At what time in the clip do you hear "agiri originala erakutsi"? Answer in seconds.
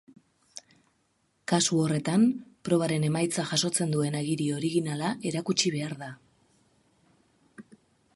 4.21-5.73